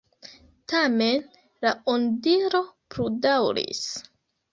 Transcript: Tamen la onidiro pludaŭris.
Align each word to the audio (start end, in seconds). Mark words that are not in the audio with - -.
Tamen 0.71 1.19
la 1.65 1.73
onidiro 1.93 2.61
pludaŭris. 2.95 3.83